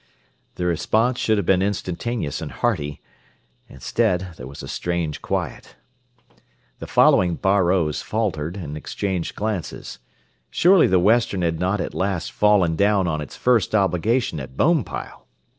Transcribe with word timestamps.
The 0.55 0.65
response 0.65 1.19
should 1.19 1.37
have 1.37 1.45
been 1.45 1.61
instantaneous 1.61 2.41
and 2.41 2.51
hearty. 2.51 3.03
Instead 3.69 4.33
there 4.35 4.47
was 4.47 4.63
a 4.63 4.67
strange 4.67 5.21
quiet. 5.21 5.75
The 6.79 6.87
following 6.87 7.35
Bar 7.35 7.71
O's 7.71 8.01
faltered, 8.01 8.57
and 8.57 8.75
exchanged 8.75 9.35
glances. 9.35 9.99
Surely 10.49 10.87
the 10.87 10.97
Western 10.97 11.43
had 11.43 11.59
not 11.59 11.79
at 11.79 11.93
last 11.93 12.31
"fallen 12.31 12.75
down" 12.75 13.07
on 13.07 13.21
its 13.21 13.35
first 13.37 13.75
obligation 13.75 14.39
at 14.39 14.57
Bonepile! 14.57 15.27